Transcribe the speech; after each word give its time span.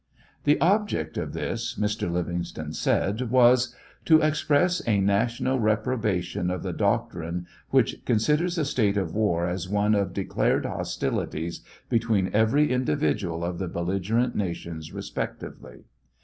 The 0.45 0.59
object 0.61 1.15
of 1.19 1.33
this, 1.33 1.75
Mr. 1.79 2.11
Livingston 2.11 2.73
said, 2.73 3.29
was— 3.29 3.75
To 4.05 4.19
express 4.19 4.81
a 4.87 4.99
national 4.99 5.59
reprobation 5.59 6.49
of 6.49 6.63
the 6.63 6.73
doctrine 6.73 7.45
which 7.69 8.03
considers 8.03 8.57
a 8.57 8.65
state 8.65 8.97
of 8.97 9.13
war 9.13 9.45
as 9.45 9.69
one 9.69 9.93
of 9.93 10.11
declared 10.11 10.65
hostilities 10.65 11.61
between 11.87 12.31
every 12.33 12.71
individual 12.71 13.45
of 13.45 13.59
the 13.59 13.67
belligerent 13.67 14.35
nations 14.35 14.91
respectively. 14.91 15.83